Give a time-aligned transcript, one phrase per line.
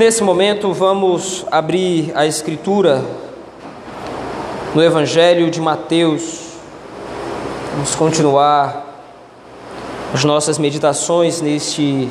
[0.00, 3.04] Nesse momento, vamos abrir a Escritura
[4.74, 6.54] no Evangelho de Mateus.
[7.74, 9.04] Vamos continuar
[10.14, 12.08] as nossas meditações neste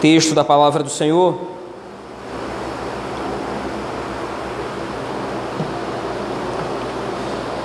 [0.00, 1.38] texto da palavra do Senhor.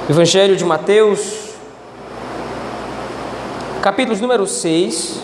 [0.07, 1.49] Evangelho de Mateus,
[3.81, 5.22] capítulo número 6.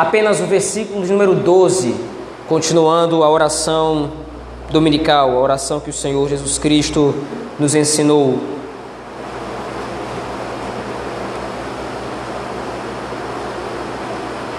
[0.00, 1.94] Apenas o versículo número 12,
[2.48, 4.10] continuando a oração
[4.70, 7.14] dominical, a oração que o Senhor Jesus Cristo
[7.58, 8.38] nos ensinou.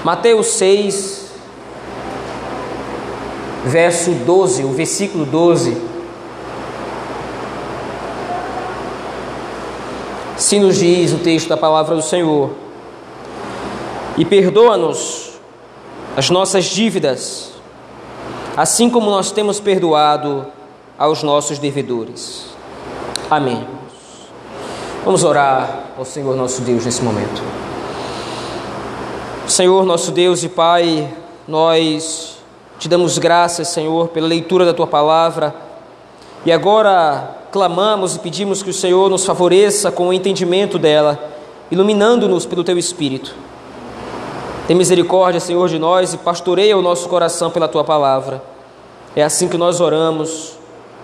[0.04, 1.32] Mateus 6,
[3.66, 5.76] verso 12, o versículo 12.
[10.38, 12.52] Se nos diz o texto da palavra do Senhor:
[14.16, 15.31] E perdoa-nos
[16.16, 17.54] as nossas dívidas,
[18.58, 20.46] assim como nós temos perdoado
[20.98, 22.46] aos nossos devedores.
[23.30, 23.66] Amém.
[25.06, 27.42] Vamos orar ao Senhor nosso Deus nesse momento.
[29.48, 31.14] Senhor nosso Deus e Pai,
[31.48, 32.38] nós
[32.78, 35.54] te damos graças, Senhor, pela leitura da tua palavra.
[36.46, 41.20] E agora clamamos e pedimos que o Senhor nos favoreça com o entendimento dela,
[41.70, 43.36] iluminando-nos pelo teu espírito.
[44.72, 48.42] Tem misericórdia, Senhor, de nós e pastoreia o nosso coração pela tua palavra.
[49.14, 50.54] É assim que nós oramos,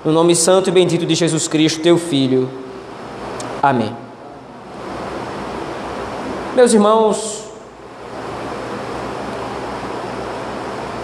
[0.06, 2.50] no nome santo e bendito de Jesus Cristo, teu Filho.
[3.62, 3.94] Amém.
[6.56, 7.44] Meus irmãos,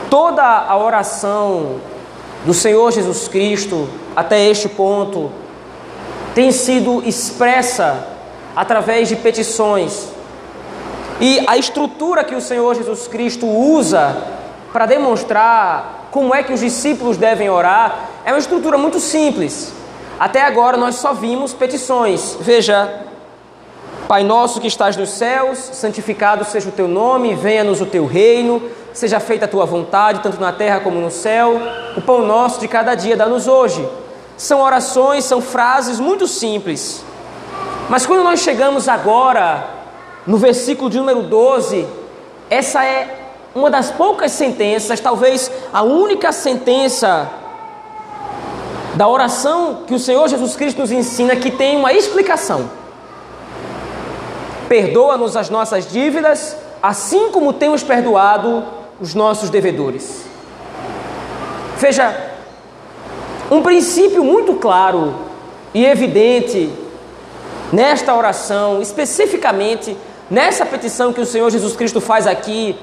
[0.09, 1.81] Toda a oração
[2.45, 5.29] do Senhor Jesus Cristo até este ponto
[6.33, 8.07] tem sido expressa
[8.55, 10.12] através de petições.
[11.19, 14.15] E a estrutura que o Senhor Jesus Cristo usa
[14.71, 19.73] para demonstrar como é que os discípulos devem orar é uma estrutura muito simples.
[20.19, 22.37] Até agora nós só vimos petições.
[22.39, 23.01] Veja,
[24.07, 28.61] Pai nosso que estás nos céus, santificado seja o teu nome, venha-nos o teu reino
[28.93, 31.59] seja feita a tua vontade, tanto na terra como no céu.
[31.97, 33.87] O pão nosso de cada dia dá-nos hoje.
[34.37, 37.03] São orações, são frases muito simples.
[37.89, 39.67] Mas quando nós chegamos agora
[40.25, 41.85] no versículo de número 12,
[42.49, 43.23] essa é
[43.53, 47.29] uma das poucas sentenças, talvez a única sentença
[48.95, 52.69] da oração que o Senhor Jesus Cristo nos ensina que tem uma explicação.
[54.67, 58.63] Perdoa-nos as nossas dívidas, assim como temos perdoado
[58.99, 60.23] os nossos devedores.
[61.77, 62.31] Veja,
[63.51, 65.13] um princípio muito claro
[65.73, 66.71] e evidente
[67.71, 69.97] nesta oração, especificamente
[70.29, 72.75] nessa petição que o Senhor Jesus Cristo faz aqui,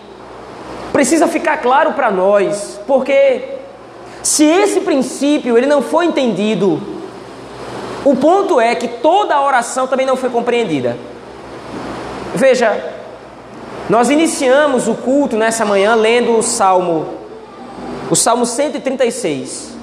[0.93, 3.45] precisa ficar claro para nós, porque
[4.23, 6.81] se esse princípio ele não foi entendido,
[8.05, 10.97] o ponto é que toda a oração também não foi compreendida.
[12.35, 12.95] Veja,
[13.89, 17.07] nós iniciamos o culto nessa manhã lendo o Salmo,
[18.11, 19.75] o Salmo 136.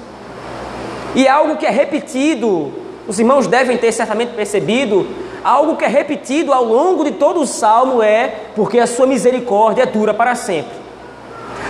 [1.14, 2.72] E algo que é repetido,
[3.06, 5.06] os irmãos devem ter certamente percebido,
[5.48, 9.86] algo que é repetido ao longo de todo o Salmo é porque a sua misericórdia
[9.86, 10.76] dura para sempre.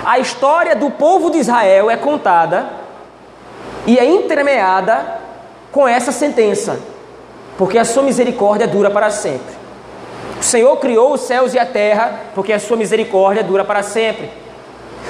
[0.05, 2.71] A história do povo de Israel é contada
[3.87, 5.21] e é entremeada
[5.71, 6.81] com essa sentença,
[7.57, 9.57] porque a sua misericórdia dura para sempre.
[10.41, 14.29] O Senhor criou os céus e a terra, porque a sua misericórdia dura para sempre.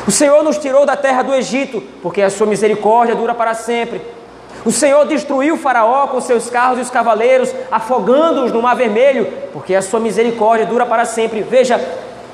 [0.06, 4.00] O Senhor nos tirou da terra do Egito, porque a sua misericórdia dura para sempre.
[4.64, 9.74] O Senhor destruiu Faraó com seus carros e os cavaleiros, afogando-os no Mar Vermelho, porque
[9.74, 11.42] a sua misericórdia dura para sempre.
[11.42, 11.80] Veja,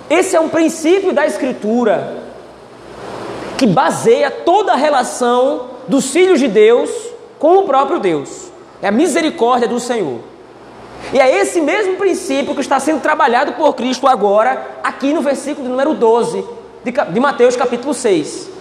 [0.08, 2.22] esse é um princípio da Escritura
[3.56, 6.90] que baseia toda a relação dos filhos de Deus
[7.38, 8.50] com o próprio Deus.
[8.82, 10.20] É a misericórdia do Senhor.
[11.12, 15.68] E é esse mesmo princípio que está sendo trabalhado por Cristo agora, aqui no versículo
[15.68, 16.44] número 12
[17.12, 18.53] de Mateus capítulo 6.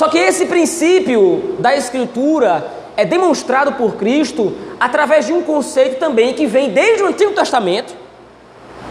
[0.00, 2.66] Só que esse princípio da Escritura
[2.96, 7.94] é demonstrado por Cristo através de um conceito também que vem desde o Antigo Testamento,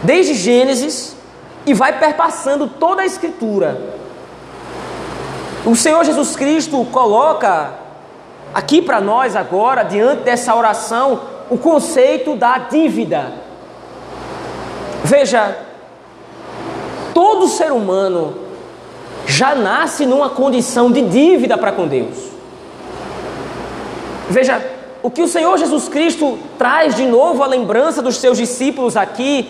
[0.04, 1.16] desde Gênesis,
[1.66, 3.82] e vai perpassando toda a Escritura.
[5.66, 7.74] O Senhor Jesus Cristo coloca
[8.54, 13.34] aqui para nós agora, diante dessa oração, o conceito da dívida.
[15.04, 15.58] Veja,
[17.16, 18.49] todo ser humano
[19.30, 22.18] já nasce numa condição de dívida para com Deus.
[24.28, 24.60] Veja,
[25.04, 29.50] o que o Senhor Jesus Cristo traz de novo à lembrança dos seus discípulos aqui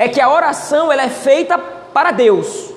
[0.00, 2.72] é que a oração ela é feita para Deus.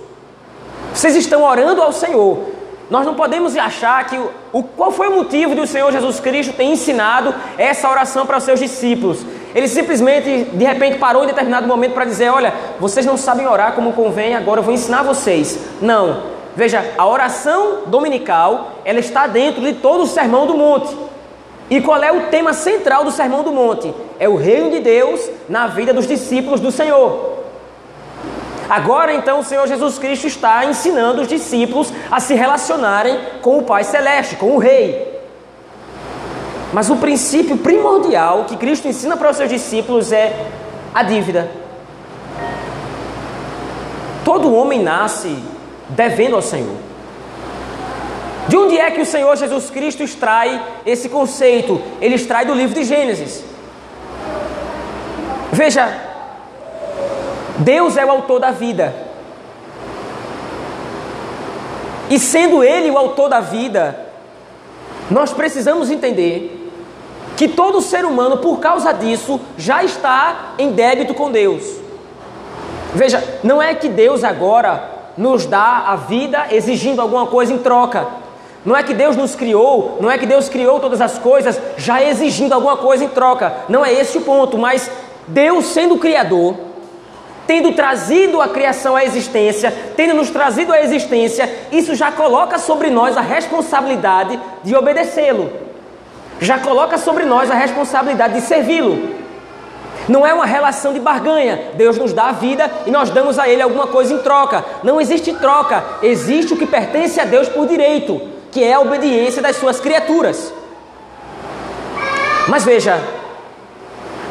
[0.93, 2.51] Vocês estão orando ao Senhor.
[2.87, 4.19] Nós não podemos achar que
[4.53, 8.37] o, qual foi o motivo de o Senhor Jesus Cristo ter ensinado essa oração para
[8.37, 9.25] os seus discípulos.
[9.53, 13.73] Ele simplesmente, de repente, parou em determinado momento para dizer: Olha, vocês não sabem orar
[13.73, 15.59] como convém, agora eu vou ensinar vocês.
[15.81, 16.31] Não.
[16.55, 20.95] Veja, a oração dominical, ela está dentro de todo o Sermão do Monte.
[21.69, 23.93] E qual é o tema central do Sermão do Monte?
[24.19, 27.39] É o reino de Deus na vida dos discípulos do Senhor.
[28.69, 33.63] Agora então o Senhor Jesus Cristo está ensinando os discípulos a se relacionarem com o
[33.63, 35.10] Pai Celeste, com o Rei.
[36.73, 40.47] Mas o princípio primordial que Cristo ensina para os seus discípulos é
[40.93, 41.51] a dívida.
[44.23, 45.37] Todo homem nasce
[45.89, 46.77] devendo ao Senhor.
[48.47, 51.81] De onde é que o Senhor Jesus Cristo extrai esse conceito?
[51.99, 53.43] Ele extrai do livro de Gênesis.
[55.51, 55.93] Veja,
[57.59, 58.93] Deus é o autor da vida.
[62.09, 64.07] E sendo Ele o autor da vida,
[65.09, 66.60] nós precisamos entender
[67.35, 71.63] que todo ser humano, por causa disso, já está em débito com Deus.
[72.93, 78.07] Veja, não é que Deus agora nos dá a vida exigindo alguma coisa em troca.
[78.63, 82.03] Não é que Deus nos criou, não é que Deus criou todas as coisas já
[82.03, 83.53] exigindo alguma coisa em troca.
[83.67, 84.89] Não é esse o ponto, mas
[85.27, 86.55] Deus sendo Criador,
[87.47, 92.89] tendo trazido a criação à existência, tendo nos trazido à existência, isso já coloca sobre
[92.89, 95.70] nós a responsabilidade de obedecê-lo.
[96.41, 99.15] Já coloca sobre nós a responsabilidade de servi-lo.
[100.09, 101.69] Não é uma relação de barganha.
[101.75, 104.65] Deus nos dá a vida e nós damos a Ele alguma coisa em troca.
[104.81, 105.83] Não existe troca.
[106.01, 108.19] Existe o que pertence a Deus por direito,
[108.51, 110.51] que é a obediência das suas criaturas.
[112.47, 112.99] Mas veja,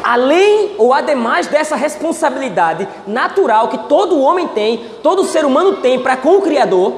[0.03, 6.17] além ou ademais dessa responsabilidade natural que todo homem tem, todo ser humano tem para
[6.17, 6.93] com o Criador,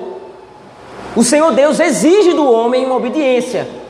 [1.16, 3.82] o Senhor Deus exige do homem uma obediência.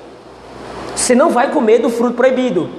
[0.96, 2.70] Você não vai comer do fruto proibido.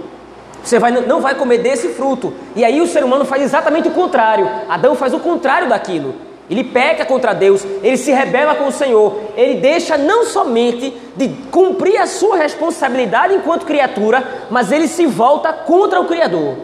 [0.62, 2.32] Você vai, não vai comer desse fruto.
[2.56, 4.48] E aí o ser humano faz exatamente o contrário.
[4.68, 6.14] Adão faz o contrário daquilo.
[6.48, 11.28] Ele peca contra Deus, ele se rebela com o Senhor, ele deixa não somente de
[11.50, 16.56] cumprir a sua responsabilidade enquanto criatura, mas ele se volta contra o Criador.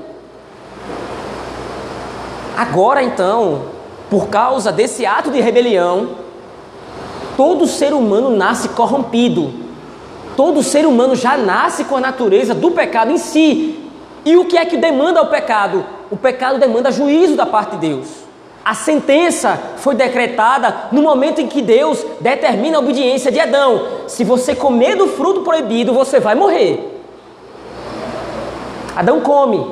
[2.55, 3.62] Agora então,
[4.11, 6.11] por causa desse ato de rebelião,
[7.35, 9.70] todo ser humano nasce corrompido.
[10.41, 13.79] Todo ser humano já nasce com a natureza do pecado em si,
[14.25, 15.85] e o que é que demanda o pecado?
[16.11, 18.09] O pecado demanda juízo da parte de Deus.
[18.65, 23.87] A sentença foi decretada no momento em que Deus determina a obediência de Adão.
[24.07, 27.03] Se você comer do fruto proibido, você vai morrer.
[28.97, 29.63] Adão come.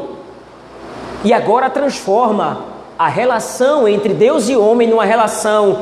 [1.25, 2.67] E agora transforma
[2.99, 5.79] a relação entre Deus e homem numa relação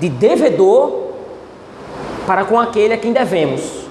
[0.00, 1.10] de devedor
[2.26, 3.89] para com aquele a quem devemos.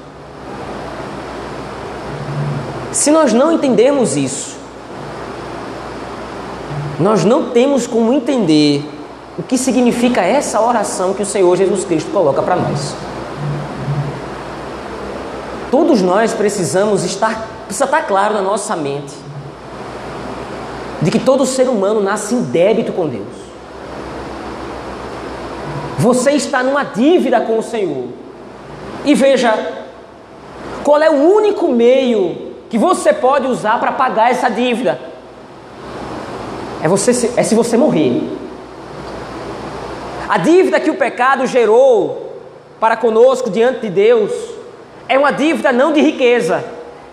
[2.92, 4.58] Se nós não entendermos isso,
[7.00, 8.84] nós não temos como entender
[9.38, 12.94] o que significa essa oração que o Senhor Jesus Cristo coloca para nós.
[15.72, 19.14] Todos nós precisamos estar, precisa estar claro na nossa mente
[21.02, 23.50] de que todo ser humano nasce em débito com Deus.
[26.00, 28.08] Você está numa dívida com o Senhor.
[29.06, 29.54] E veja,
[30.84, 35.00] qual é o único meio que você pode usar para pagar essa dívida.
[36.82, 38.22] É, você, é se você morrer.
[40.30, 42.30] A dívida que o pecado gerou
[42.80, 44.32] para conosco diante de Deus
[45.08, 46.64] é uma dívida não de riqueza,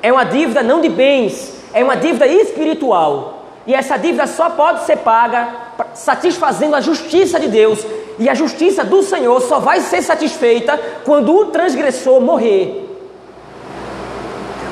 [0.02, 3.44] é uma dívida não de bens, é uma dívida espiritual.
[3.66, 5.48] E essa dívida só pode ser paga
[5.94, 7.84] satisfazendo a justiça de Deus.
[8.18, 12.85] E a justiça do Senhor só vai ser satisfeita quando o transgressor morrer.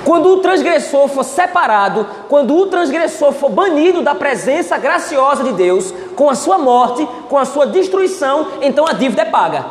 [0.04, 5.94] Quando o transgressor for separado, quando o transgressor for banido da presença graciosa de Deus,
[6.14, 9.64] com a sua morte, com a sua destruição, então a dívida é paga.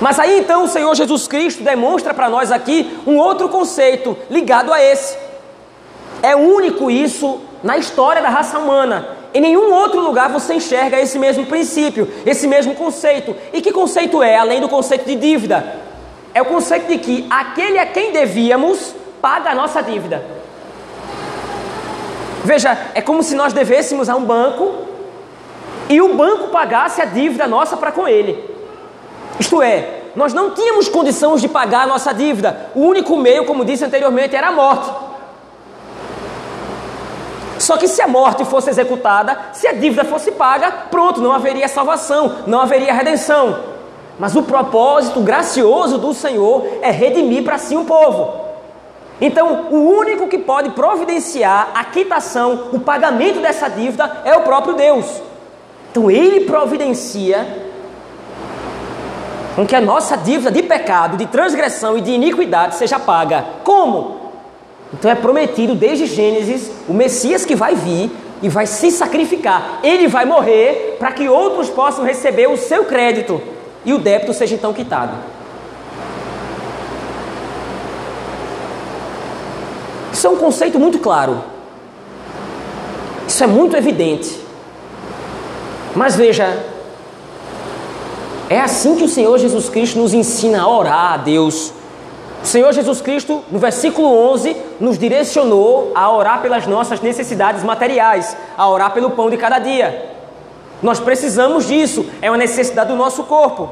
[0.00, 4.72] Mas aí então o Senhor Jesus Cristo demonstra para nós aqui um outro conceito ligado
[4.72, 5.16] a esse.
[6.22, 9.08] É único isso na história da raça humana.
[9.32, 13.34] Em nenhum outro lugar você enxerga esse mesmo princípio, esse mesmo conceito.
[13.52, 15.86] E que conceito é, além do conceito de dívida?
[16.36, 20.22] É o conceito de que aquele a quem devíamos paga a nossa dívida.
[22.44, 24.86] Veja, é como se nós devêssemos a um banco
[25.88, 28.54] e o banco pagasse a dívida nossa para com ele.
[29.40, 32.68] Isto é, nós não tínhamos condições de pagar a nossa dívida.
[32.74, 34.90] O único meio, como disse anteriormente, era a morte.
[37.58, 41.66] Só que se a morte fosse executada, se a dívida fosse paga, pronto, não haveria
[41.66, 43.75] salvação, não haveria redenção.
[44.18, 48.46] Mas o propósito gracioso do Senhor é redimir para si um povo.
[49.20, 54.74] Então, o único que pode providenciar a quitação, o pagamento dessa dívida é o próprio
[54.74, 55.22] Deus.
[55.90, 57.66] Então, Ele providencia
[59.54, 63.44] com que a nossa dívida de pecado, de transgressão e de iniquidade seja paga.
[63.64, 64.26] Como?
[64.92, 68.10] Então é prometido desde Gênesis o Messias que vai vir
[68.42, 69.80] e vai se sacrificar.
[69.82, 73.40] Ele vai morrer para que outros possam receber o seu crédito
[73.86, 75.16] e o débito seja então quitado.
[80.12, 81.42] Isso é um conceito muito claro.
[83.28, 84.40] Isso é muito evidente.
[85.94, 86.64] Mas veja,
[88.50, 91.72] é assim que o Senhor Jesus Cristo nos ensina a orar a Deus.
[92.42, 98.36] O Senhor Jesus Cristo, no versículo 11, nos direcionou a orar pelas nossas necessidades materiais,
[98.56, 100.15] a orar pelo pão de cada dia.
[100.82, 103.70] Nós precisamos disso, é uma necessidade do nosso corpo.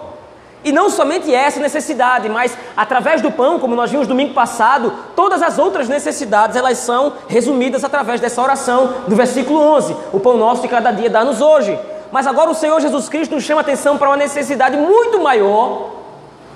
[0.65, 5.43] E não somente essa necessidade, mas através do pão, como nós vimos domingo passado, todas
[5.43, 9.95] as outras necessidades, elas são resumidas através dessa oração do versículo 11.
[10.11, 11.79] O pão nosso de cada dia dá-nos hoje.
[12.11, 15.91] Mas agora o Senhor Jesus Cristo nos chama atenção para uma necessidade muito maior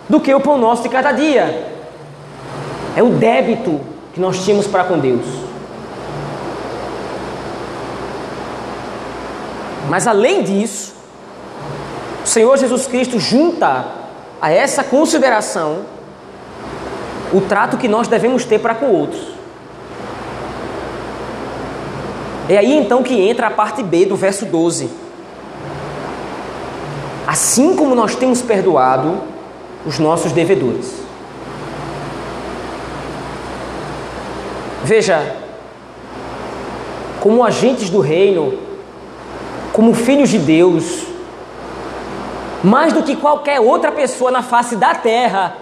[0.09, 1.75] do que o pão nosso de cada dia.
[2.97, 3.79] É o débito
[4.15, 5.48] que nós tínhamos para com Deus.
[9.89, 10.95] Mas além disso,
[12.25, 13.87] o Senhor Jesus Cristo junta
[14.41, 15.81] a essa consideração
[17.33, 19.21] o trato que nós devemos ter para com outros.
[22.49, 24.91] É aí então que entra a parte B do verso 12.
[27.27, 29.21] Assim como nós temos perdoado
[29.85, 30.95] os nossos devedores.
[34.83, 35.37] Veja,
[37.21, 38.68] como agentes do reino,
[39.79, 41.05] como filhos de Deus,
[42.65, 45.55] mais do que qualquer outra pessoa na face da terra,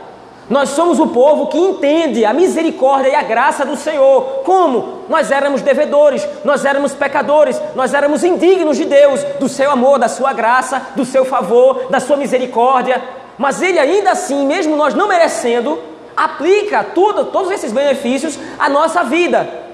[0.48, 4.22] nós somos o povo que entende a misericórdia e a graça do Senhor.
[4.42, 5.02] Como?
[5.06, 10.08] Nós éramos devedores, nós éramos pecadores, nós éramos indignos de Deus, do seu amor, da
[10.08, 13.02] sua graça, do seu favor, da sua misericórdia.
[13.36, 15.78] Mas Ele ainda assim, mesmo nós não merecendo,
[16.16, 19.65] aplica tudo, todos esses benefícios à nossa vida.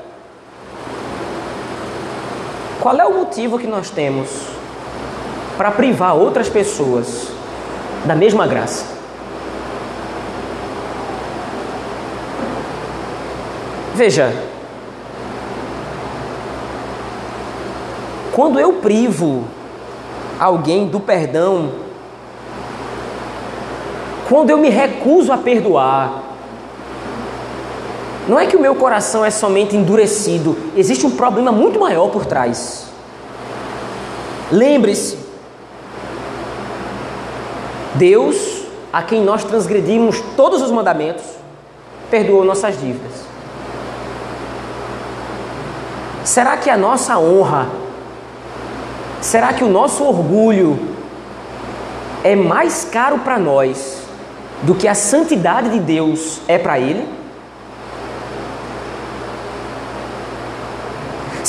[2.83, 4.29] Qual é o motivo que nós temos
[5.57, 7.29] para privar outras pessoas
[8.05, 8.85] da mesma graça.
[13.95, 14.35] Veja,
[18.33, 19.45] quando eu privo
[20.41, 21.71] alguém do perdão,
[24.29, 26.23] quando eu me recuso a perdoar,
[28.29, 32.25] não é que o meu coração é somente endurecido, existe um problema muito maior por
[32.25, 32.87] trás.
[34.51, 35.19] Lembre-se,
[37.95, 38.63] Deus,
[38.93, 41.25] a quem nós transgredimos todos os mandamentos,
[42.11, 43.13] perdoou nossas dívidas.
[46.25, 47.67] Será que a nossa honra,
[49.21, 50.79] será que o nosso orgulho
[52.23, 54.03] é mais caro para nós
[54.63, 57.22] do que a santidade de Deus é para Ele?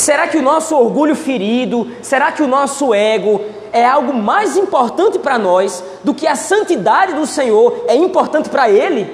[0.03, 3.39] Será que o nosso orgulho ferido, será que o nosso ego
[3.72, 8.69] é algo mais importante para nós do que a santidade do Senhor é importante para
[8.69, 9.10] Ele?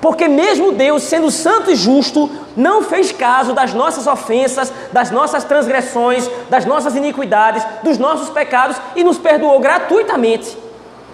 [0.00, 5.44] Porque mesmo Deus, sendo santo e justo, não fez caso das nossas ofensas, das nossas
[5.44, 10.56] transgressões, das nossas iniquidades, dos nossos pecados e nos perdoou gratuitamente.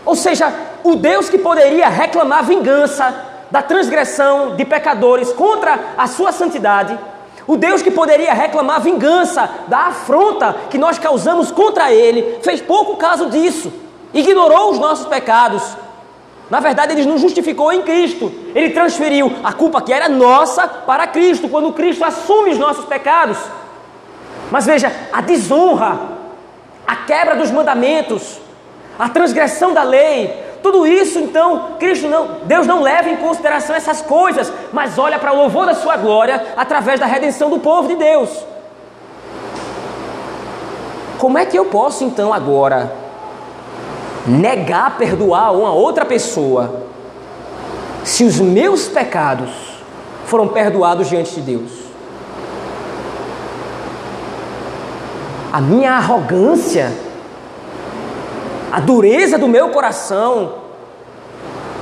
[0.06, 0.54] Ou seja,
[0.84, 3.12] o Deus que poderia reclamar vingança
[3.50, 6.96] da transgressão de pecadores contra a sua santidade,
[7.46, 12.96] o Deus que poderia reclamar vingança da afronta que nós causamos contra Ele, fez pouco
[12.96, 13.72] caso disso,
[14.14, 15.62] ignorou os nossos pecados.
[16.48, 18.30] Na verdade, Ele nos justificou em Cristo.
[18.54, 23.38] Ele transferiu a culpa que era nossa para Cristo, quando Cristo assume os nossos pecados.
[24.50, 25.98] Mas veja, a desonra,
[26.86, 28.38] a quebra dos mandamentos,
[28.98, 34.00] a transgressão da lei, tudo isso, então, Cristo não, Deus não leva em consideração essas
[34.00, 37.96] coisas, mas olha para o louvor da sua glória através da redenção do povo de
[37.96, 38.30] Deus.
[41.18, 42.92] Como é que eu posso então agora
[44.26, 46.82] negar perdoar uma outra pessoa
[48.04, 49.50] se os meus pecados
[50.26, 51.82] foram perdoados diante de Deus?
[55.52, 56.92] A minha arrogância
[58.72, 60.54] a dureza do meu coração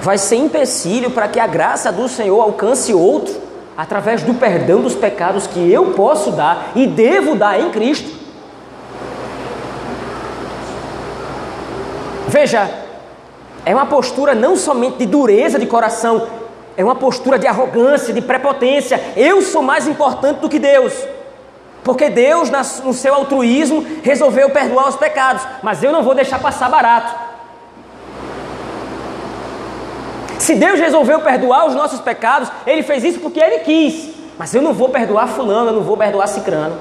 [0.03, 3.33] vai ser empecilho para que a graça do Senhor alcance outro
[3.77, 8.11] através do perdão dos pecados que eu posso dar e devo dar em Cristo.
[12.27, 12.69] Veja,
[13.65, 16.27] é uma postura não somente de dureza de coração,
[16.77, 19.01] é uma postura de arrogância, de prepotência.
[19.17, 20.93] Eu sou mais importante do que Deus.
[21.83, 22.51] Porque Deus,
[22.85, 27.31] no seu altruísmo, resolveu perdoar os pecados, mas eu não vou deixar passar barato.
[30.39, 34.11] Se Deus resolveu perdoar os nossos pecados, Ele fez isso porque Ele quis.
[34.39, 36.77] Mas eu não vou perdoar Fulano, eu não vou perdoar Cicrano.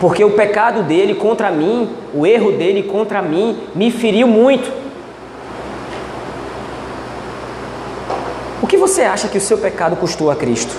[0.00, 4.72] Porque o pecado dele contra mim, o erro dele contra mim, me feriu muito.
[8.62, 10.74] O que você acha que o seu pecado custou a Cristo?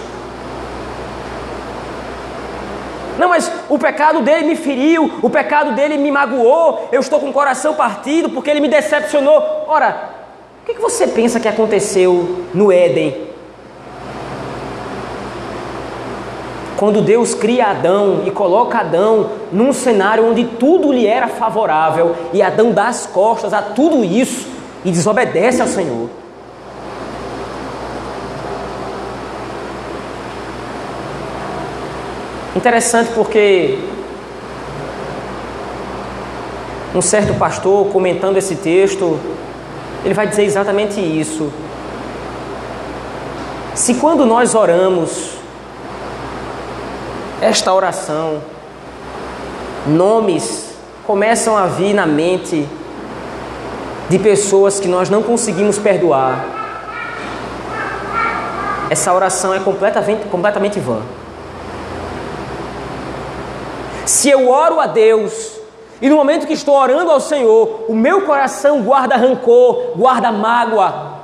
[3.17, 7.29] Não, mas o pecado dele me feriu, o pecado dele me magoou, eu estou com
[7.29, 9.41] o coração partido porque ele me decepcionou.
[9.65, 10.09] Ora,
[10.61, 13.29] o que você pensa que aconteceu no Éden?
[16.75, 22.41] Quando Deus cria Adão e coloca Adão num cenário onde tudo lhe era favorável e
[22.41, 24.49] Adão dá as costas a tudo isso
[24.83, 26.09] e desobedece ao Senhor.
[32.55, 33.79] Interessante porque
[36.93, 39.17] um certo pastor comentando esse texto,
[40.03, 41.51] ele vai dizer exatamente isso.
[43.73, 45.35] Se quando nós oramos
[47.41, 48.41] esta oração,
[49.87, 50.75] nomes
[51.07, 52.67] começam a vir na mente
[54.09, 56.43] de pessoas que nós não conseguimos perdoar.
[58.89, 60.99] Essa oração é completamente, completamente vã.
[64.11, 65.53] Se eu oro a Deus
[66.01, 71.19] e no momento que estou orando ao Senhor, o meu coração guarda rancor, guarda mágoa,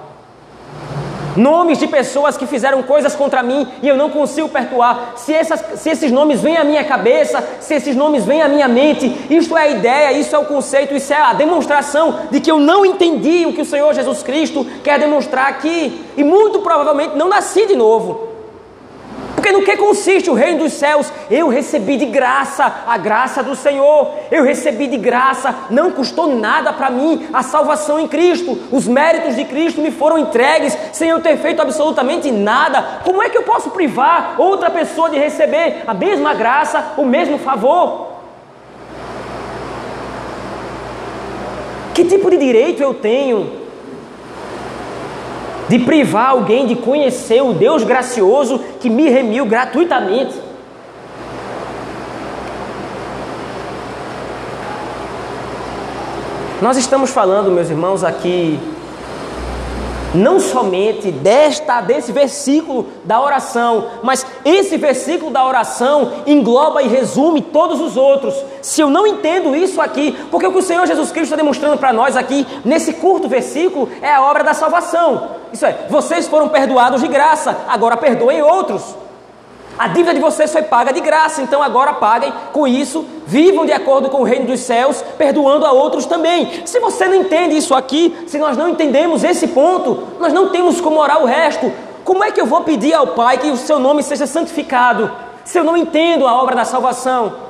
[1.36, 5.15] nomes de pessoas que fizeram coisas contra mim e eu não consigo perdoar.
[5.17, 8.69] Se, essas, se esses nomes vêm à minha cabeça, se esses nomes vêm à minha
[8.69, 12.50] mente, isto é a ideia, isso é o conceito, isso é a demonstração de que
[12.50, 17.17] eu não entendi o que o Senhor Jesus Cristo quer demonstrar aqui e muito provavelmente
[17.17, 18.37] não nasci de novo.
[19.47, 21.10] Porque no que consiste o reino dos céus?
[21.31, 24.12] Eu recebi de graça a graça do Senhor.
[24.29, 28.60] Eu recebi de graça, não custou nada para mim a salvação em Cristo.
[28.69, 32.99] Os méritos de Cristo me foram entregues sem eu ter feito absolutamente nada.
[33.05, 37.38] Como é que eu posso privar outra pessoa de receber a mesma graça, o mesmo
[37.38, 38.17] favor?
[41.93, 43.66] Que tipo de direito eu tenho
[45.67, 50.47] de privar alguém de conhecer o Deus gracioso que me remiu gratuitamente.
[56.62, 58.60] Nós estamos falando, meus irmãos, aqui
[60.15, 67.41] não somente desta desse versículo da oração, mas esse versículo da oração engloba e resume
[67.41, 68.34] todos os outros.
[68.62, 71.77] Se eu não entendo isso aqui, porque o que o Senhor Jesus Cristo está demonstrando
[71.77, 75.37] para nós aqui nesse curto versículo é a obra da salvação.
[75.51, 78.95] Isso é, vocês foram perdoados de graça, agora perdoem outros.
[79.77, 83.71] A dívida de vocês foi paga de graça, então agora paguem com isso, vivam de
[83.71, 86.63] acordo com o reino dos céus, perdoando a outros também.
[86.65, 90.81] Se você não entende isso aqui, se nós não entendemos esse ponto, nós não temos
[90.81, 91.71] como orar o resto.
[92.03, 95.12] Como é que eu vou pedir ao Pai que o seu nome seja santificado,
[95.45, 97.46] se eu não entendo a obra da salvação?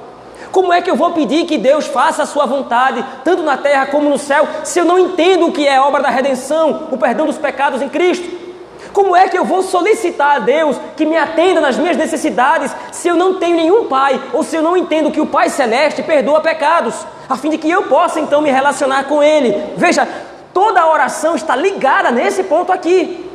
[0.52, 3.88] Como é que eu vou pedir que Deus faça a sua vontade, tanto na terra
[3.88, 6.98] como no céu, se eu não entendo o que é a obra da redenção, o
[6.98, 8.48] perdão dos pecados em Cristo?
[8.94, 13.08] Como é que eu vou solicitar a Deus que me atenda nas minhas necessidades se
[13.08, 16.42] eu não tenho nenhum pai, ou se eu não entendo que o Pai Celeste perdoa
[16.42, 19.74] pecados, a fim de que eu possa então me relacionar com Ele?
[19.76, 20.08] Veja,
[20.52, 23.30] toda a oração está ligada nesse ponto aqui.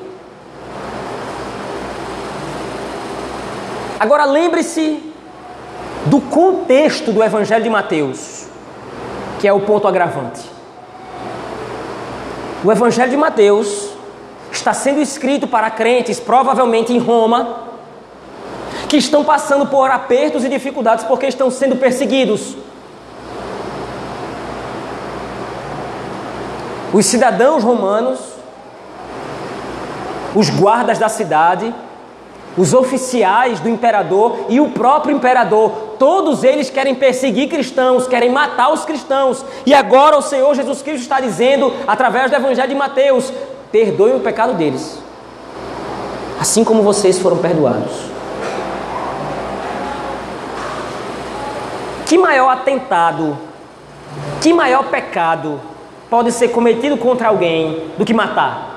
[4.01, 5.12] Agora lembre-se
[6.07, 8.47] do contexto do Evangelho de Mateus,
[9.41, 10.41] que é o ponto agravante.
[12.65, 13.91] O Evangelho de Mateus
[14.51, 17.57] está sendo escrito para crentes, provavelmente em Roma,
[18.89, 22.57] que estão passando por apertos e dificuldades porque estão sendo perseguidos.
[26.93, 28.21] Os cidadãos romanos,
[30.35, 31.75] os guardas da cidade,
[32.57, 38.73] os oficiais do imperador e o próprio imperador, todos eles querem perseguir cristãos, querem matar
[38.73, 39.45] os cristãos.
[39.65, 43.33] E agora o Senhor Jesus Cristo está dizendo, através do Evangelho de Mateus:
[43.71, 44.99] perdoem o pecado deles,
[46.41, 47.93] assim como vocês foram perdoados.
[52.05, 53.39] Que maior atentado,
[54.41, 55.61] que maior pecado
[56.11, 58.72] pode ser cometido contra alguém do que matar.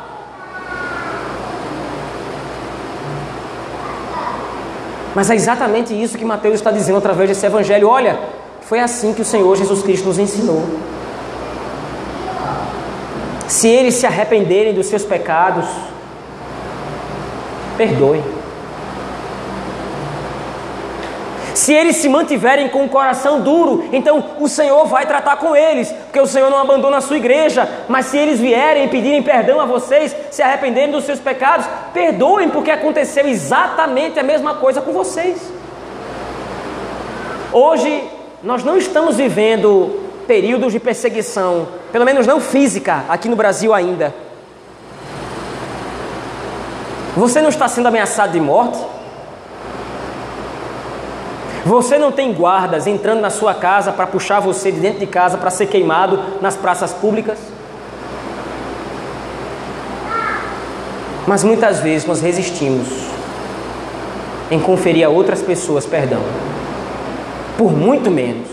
[5.16, 7.88] Mas é exatamente isso que Mateus está dizendo através desse evangelho.
[7.88, 8.20] Olha,
[8.62, 10.62] foi assim que o Senhor Jesus Cristo nos ensinou.
[13.48, 15.66] Se eles se arrependerem dos seus pecados,
[17.78, 18.35] perdoe.
[21.56, 25.90] Se eles se mantiverem com o coração duro, então o Senhor vai tratar com eles,
[25.90, 27.68] porque o Senhor não abandona a sua igreja.
[27.88, 32.50] Mas se eles vierem e pedirem perdão a vocês, se arrependerem dos seus pecados, perdoem,
[32.50, 35.50] porque aconteceu exatamente a mesma coisa com vocês.
[37.54, 38.04] Hoje,
[38.44, 44.14] nós não estamos vivendo períodos de perseguição, pelo menos não física, aqui no Brasil ainda.
[47.16, 48.95] Você não está sendo ameaçado de morte?
[51.66, 55.36] Você não tem guardas entrando na sua casa para puxar você de dentro de casa
[55.36, 57.40] para ser queimado nas praças públicas?
[61.26, 62.88] Mas muitas vezes nós resistimos
[64.52, 66.22] em conferir a outras pessoas perdão,
[67.58, 68.48] por muito menos.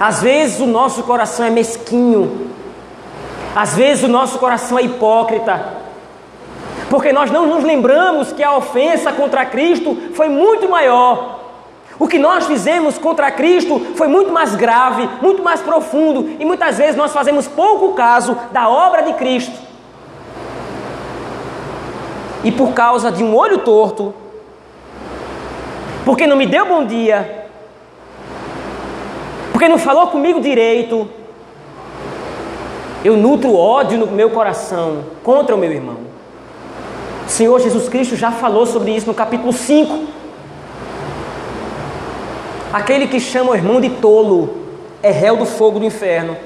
[0.00, 2.48] Às vezes o nosso coração é mesquinho,
[3.54, 5.83] às vezes o nosso coração é hipócrita,
[6.94, 11.40] porque nós não nos lembramos que a ofensa contra Cristo foi muito maior.
[11.98, 16.78] O que nós fizemos contra Cristo foi muito mais grave, muito mais profundo, e muitas
[16.78, 19.58] vezes nós fazemos pouco caso da obra de Cristo.
[22.44, 24.14] E por causa de um olho torto,
[26.04, 27.48] porque não me deu bom dia,
[29.50, 31.08] porque não falou comigo direito,
[33.04, 36.03] eu nutro ódio no meu coração contra o meu irmão.
[37.26, 40.04] O Senhor Jesus Cristo já falou sobre isso no capítulo 5.
[42.72, 44.58] Aquele que chama o irmão de tolo
[45.02, 46.36] é réu do fogo do inferno.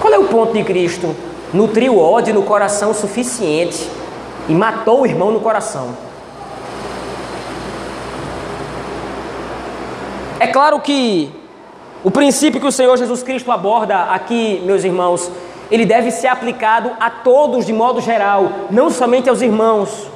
[0.00, 1.14] Qual é o ponto de Cristo?
[1.52, 3.88] Nutriu ódio no coração o suficiente
[4.48, 5.96] e matou o irmão no coração.
[10.38, 11.30] É claro que
[12.02, 15.30] o princípio que o Senhor Jesus Cristo aborda aqui, meus irmãos,
[15.70, 20.08] ele deve ser aplicado a todos de modo geral, não somente aos irmãos.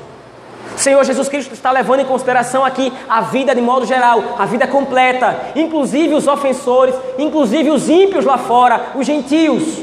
[0.75, 4.45] O Senhor Jesus Cristo está levando em consideração aqui a vida de modo geral, a
[4.45, 9.81] vida completa, inclusive os ofensores, inclusive os ímpios lá fora, os gentios.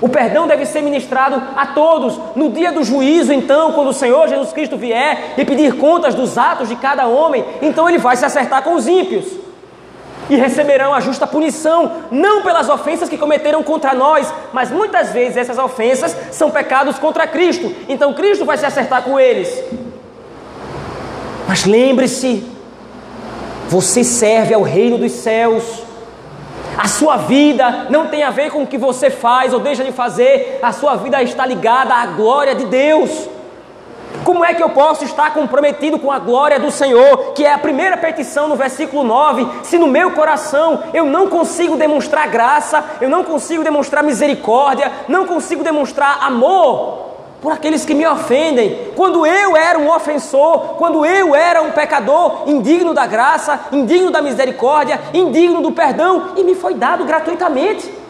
[0.00, 2.18] O perdão deve ser ministrado a todos.
[2.34, 6.36] No dia do juízo, então, quando o Senhor Jesus Cristo vier e pedir contas dos
[6.36, 9.41] atos de cada homem, então ele vai se acertar com os ímpios
[10.30, 15.36] e receberão a justa punição, não pelas ofensas que cometeram contra nós, mas muitas vezes
[15.36, 19.62] essas ofensas são pecados contra Cristo, então Cristo vai se acertar com eles.
[21.46, 22.44] Mas lembre-se,
[23.68, 25.82] você serve ao reino dos céus.
[26.76, 29.92] A sua vida não tem a ver com o que você faz ou deixa de
[29.92, 33.28] fazer, a sua vida está ligada à glória de Deus.
[34.24, 37.58] Como é que eu posso estar comprometido com a glória do Senhor, que é a
[37.58, 43.08] primeira petição no versículo 9, se no meu coração eu não consigo demonstrar graça, eu
[43.08, 48.92] não consigo demonstrar misericórdia, não consigo demonstrar amor por aqueles que me ofendem?
[48.94, 54.22] Quando eu era um ofensor, quando eu era um pecador, indigno da graça, indigno da
[54.22, 58.01] misericórdia, indigno do perdão, e me foi dado gratuitamente.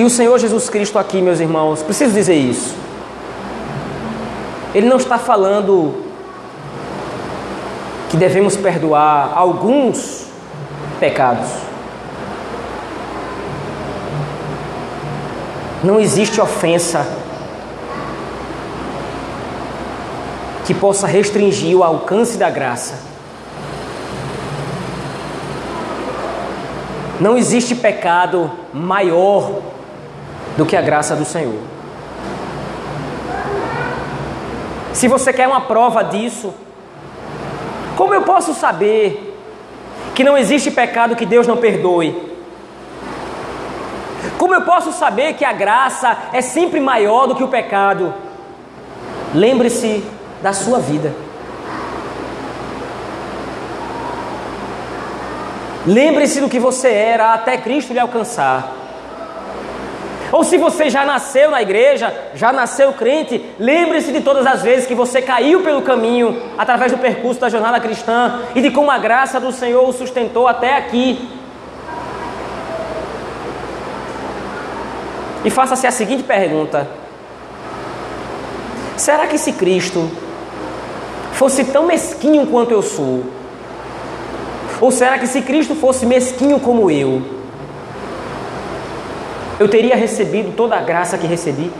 [0.00, 2.74] E o Senhor Jesus Cristo aqui, meus irmãos, preciso dizer isso.
[4.74, 5.94] Ele não está falando
[8.08, 10.24] que devemos perdoar alguns
[10.98, 11.50] pecados.
[15.84, 17.06] Não existe ofensa
[20.64, 22.94] que possa restringir o alcance da graça.
[27.20, 29.60] Não existe pecado maior
[30.60, 31.58] do que a graça do Senhor.
[34.92, 36.52] Se você quer uma prova disso,
[37.96, 39.34] como eu posso saber
[40.14, 42.14] que não existe pecado que Deus não perdoe?
[44.36, 48.12] Como eu posso saber que a graça é sempre maior do que o pecado?
[49.34, 50.04] Lembre-se
[50.42, 51.14] da sua vida.
[55.86, 58.79] Lembre-se do que você era até Cristo lhe alcançar.
[60.32, 64.86] Ou se você já nasceu na igreja, já nasceu crente, lembre-se de todas as vezes
[64.86, 68.98] que você caiu pelo caminho através do percurso da jornada cristã e de como a
[68.98, 71.28] graça do Senhor o sustentou até aqui.
[75.44, 76.86] E faça-se a seguinte pergunta:
[78.96, 80.08] Será que se Cristo
[81.32, 83.24] fosse tão mesquinho quanto eu sou?
[84.80, 87.39] Ou será que se Cristo fosse mesquinho como eu,
[89.60, 91.70] eu teria recebido toda a graça que recebi?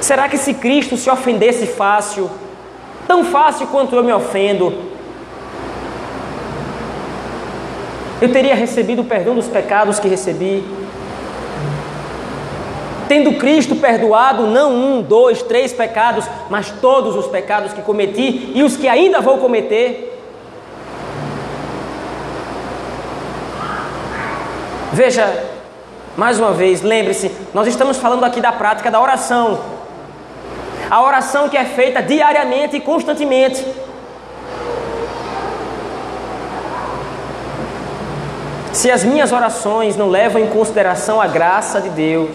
[0.00, 2.30] Será que se Cristo se ofendesse fácil,
[3.08, 4.72] tão fácil quanto eu me ofendo,
[8.22, 10.64] eu teria recebido o perdão dos pecados que recebi?
[13.08, 18.62] Tendo Cristo perdoado não um, dois, três pecados, mas todos os pecados que cometi e
[18.62, 20.19] os que ainda vou cometer.
[25.02, 25.32] Veja,
[26.14, 29.58] mais uma vez, lembre-se, nós estamos falando aqui da prática da oração.
[30.90, 33.66] A oração que é feita diariamente e constantemente.
[38.74, 42.28] Se as minhas orações não levam em consideração a graça de Deus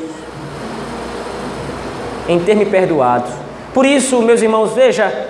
[2.28, 3.30] em ter me perdoado.
[3.76, 5.30] Por isso, meus irmãos, veja,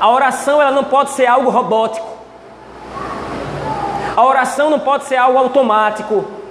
[0.00, 2.08] a oração ela não pode ser algo robótico.
[4.16, 6.43] A oração não pode ser algo automático.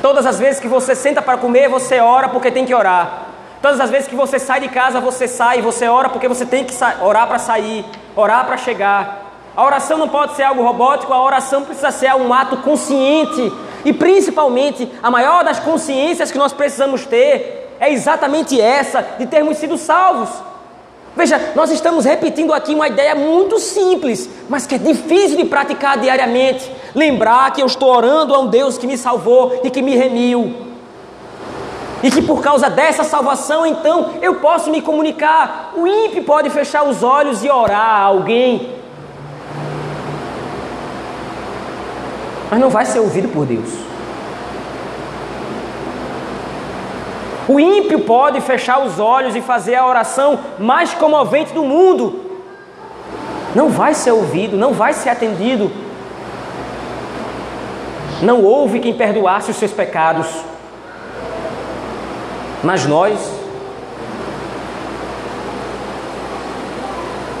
[0.00, 3.26] Todas as vezes que você senta para comer, você ora porque tem que orar.
[3.60, 6.64] Todas as vezes que você sai de casa, você sai, você ora porque você tem
[6.64, 7.84] que orar para sair,
[8.14, 9.26] orar para chegar.
[9.56, 13.52] A oração não pode ser algo robótico, a oração precisa ser um ato consciente.
[13.84, 19.56] E principalmente, a maior das consciências que nós precisamos ter é exatamente essa, de termos
[19.56, 20.28] sido salvos.
[21.16, 25.98] Veja, nós estamos repetindo aqui uma ideia muito simples, mas que é difícil de praticar
[25.98, 26.70] diariamente.
[26.94, 30.54] Lembrar que eu estou orando a um Deus que me salvou e que me remiu.
[32.02, 35.72] E que por causa dessa salvação, então, eu posso me comunicar.
[35.76, 38.74] O ímpio pode fechar os olhos e orar a alguém.
[42.50, 43.68] Mas não vai ser ouvido por Deus.
[47.48, 52.20] O ímpio pode fechar os olhos e fazer a oração mais comovente do mundo.
[53.54, 55.70] Não vai ser ouvido, não vai ser atendido.
[58.20, 60.26] Não houve quem perdoasse os seus pecados.
[62.62, 63.18] Mas nós,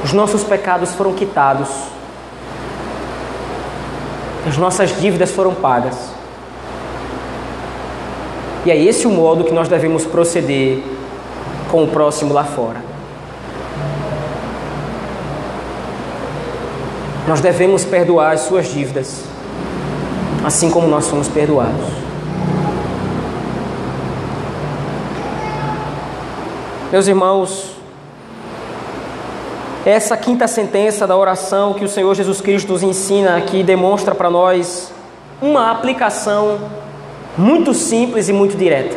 [0.04, 1.68] os nossos pecados foram quitados,
[4.46, 5.96] as nossas dívidas foram pagas.
[8.64, 10.82] E é esse o modo que nós devemos proceder
[11.70, 12.80] com o próximo lá fora.
[17.26, 19.24] Nós devemos perdoar as suas dívidas,
[20.48, 21.84] assim como nós somos perdoados.
[26.90, 27.76] Meus irmãos,
[29.84, 34.30] essa quinta sentença da oração que o Senhor Jesus Cristo nos ensina aqui demonstra para
[34.30, 34.90] nós
[35.42, 36.58] uma aplicação
[37.36, 38.96] muito simples e muito direta.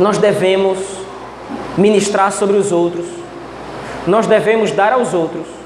[0.00, 0.80] Nós devemos
[1.78, 3.06] ministrar sobre os outros,
[4.04, 5.59] nós devemos dar aos outros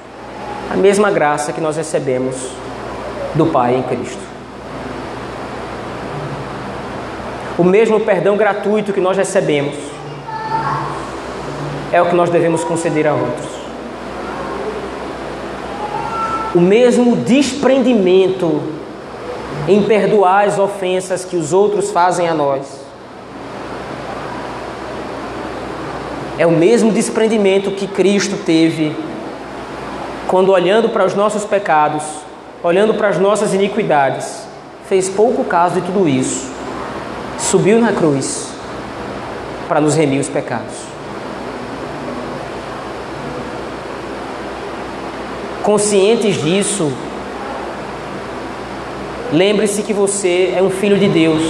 [0.74, 2.36] a mesma graça que nós recebemos
[3.34, 4.34] do Pai em Cristo.
[7.56, 9.74] o mesmo perdão gratuito que nós recebemos
[11.92, 13.46] é o que nós devemos conceder a outros.
[16.54, 18.60] O mesmo desprendimento
[19.68, 22.62] em perdoar as ofensas que os outros fazem a nós.
[26.36, 28.94] É o mesmo desprendimento que Cristo teve
[30.28, 32.02] quando, olhando para os nossos pecados,
[32.62, 34.46] olhando para as nossas iniquidades,
[34.88, 36.54] fez pouco caso de tudo isso
[37.38, 38.48] subiu na cruz
[39.68, 40.74] para nos remir os pecados.
[45.62, 46.92] Conscientes disso,
[49.32, 51.42] lembre-se que você é um filho de Deus.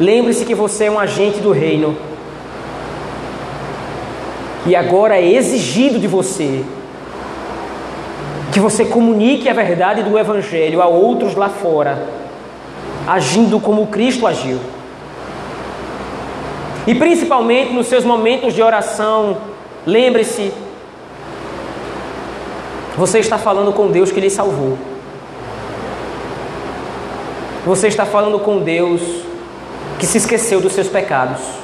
[0.00, 1.94] Lembre-se que você é um agente do reino.
[4.66, 6.64] E agora é exigido de você
[8.52, 12.22] que você comunique a verdade do Evangelho a outros lá fora
[13.06, 14.58] agindo como Cristo agiu.
[16.86, 19.38] E principalmente nos seus momentos de oração,
[19.86, 20.52] lembre-se,
[22.96, 24.76] você está falando com Deus que lhe salvou.
[27.64, 29.00] Você está falando com Deus
[29.98, 31.61] que se esqueceu dos seus pecados.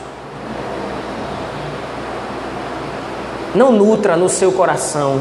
[3.54, 5.20] Não nutra no seu coração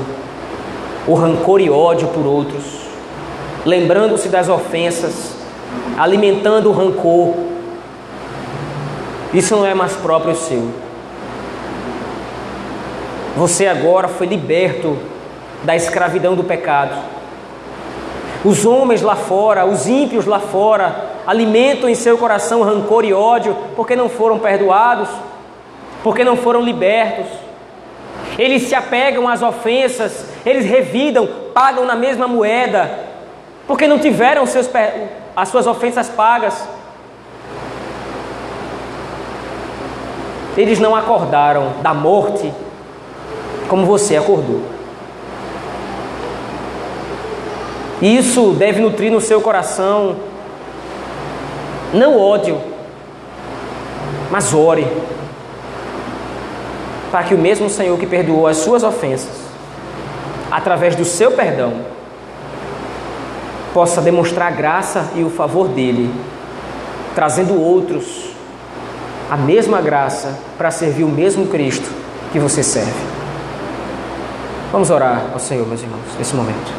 [1.07, 2.63] o rancor e ódio por outros,
[3.65, 5.37] lembrando-se das ofensas
[5.97, 7.33] alimentando o rancor.
[9.33, 10.69] Isso não é mais próprio seu.
[13.35, 14.97] Você agora foi liberto
[15.63, 16.95] da escravidão do pecado.
[18.43, 23.55] Os homens lá fora, os ímpios lá fora, alimentam em seu coração rancor e ódio
[23.75, 25.09] porque não foram perdoados,
[26.03, 27.27] porque não foram libertos.
[28.37, 32.99] Eles se apegam às ofensas, eles revidam, pagam na mesma moeda,
[33.65, 34.69] porque não tiveram seus,
[35.35, 36.67] as suas ofensas pagas.
[40.55, 42.51] Eles não acordaram da morte
[43.67, 44.61] como você acordou.
[48.01, 50.15] Isso deve nutrir no seu coração
[51.93, 52.61] não ódio,
[54.29, 54.85] mas ore
[57.17, 59.33] para que o mesmo Senhor que perdoou as suas ofensas,
[60.51, 61.73] através do seu perdão,
[63.73, 66.13] possa demonstrar a graça e o favor dele,
[67.15, 68.35] trazendo outros
[69.31, 71.89] a mesma graça para servir o mesmo Cristo
[72.31, 72.93] que você serve.
[74.71, 76.71] Vamos orar ao Senhor, meus irmãos, nesse momento.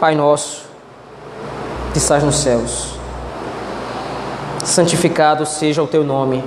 [0.00, 0.64] Pai nosso,
[1.92, 2.97] que estás nos céus,
[4.68, 6.44] santificado seja o teu nome,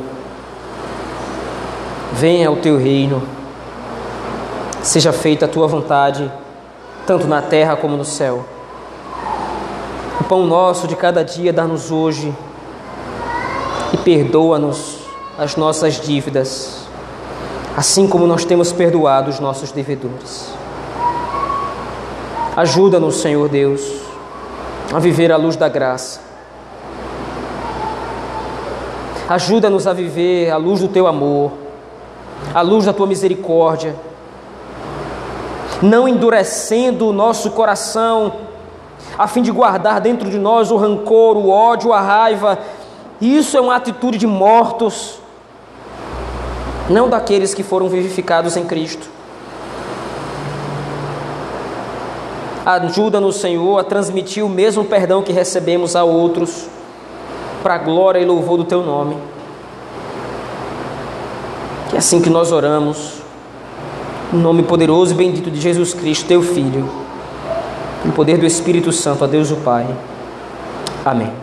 [2.14, 3.22] venha o teu reino,
[4.82, 6.32] seja feita a tua vontade,
[7.06, 8.46] tanto na terra como no céu.
[10.20, 12.34] O pão nosso de cada dia dá-nos hoje
[13.94, 15.00] e perdoa-nos
[15.38, 16.86] as nossas dívidas,
[17.76, 20.62] assim como nós temos perdoado os nossos devedores
[22.56, 23.82] Ajuda-nos, Senhor Deus,
[24.94, 26.31] a viver à luz da graça.
[29.32, 31.54] Ajuda-nos a viver à luz do teu amor,
[32.54, 33.96] à luz da tua misericórdia,
[35.82, 38.34] não endurecendo o nosso coração,
[39.18, 42.60] a fim de guardar dentro de nós o rancor, o ódio, a raiva.
[43.22, 45.18] Isso é uma atitude de mortos,
[46.90, 49.10] não daqueles que foram vivificados em Cristo.
[52.66, 56.68] Ajuda-nos, Senhor, a transmitir o mesmo perdão que recebemos a outros,
[57.62, 59.18] para a glória e louvor do Teu nome.
[61.90, 63.22] Que é assim que nós oramos,
[64.32, 66.90] no nome poderoso e bendito de Jesus Cristo, Teu Filho,
[68.06, 69.86] no poder do Espírito Santo, a Deus o Pai.
[71.04, 71.41] Amém.